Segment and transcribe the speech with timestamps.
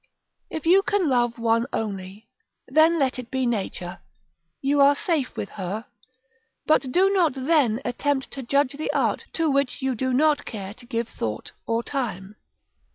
[0.49, 2.27] If you can love one only,
[2.67, 3.99] then let it be Nature;
[4.59, 5.85] you are safe with her:
[6.65, 10.73] but do not then attempt to judge the art, to which you do not care
[10.73, 12.35] to give thought, or time.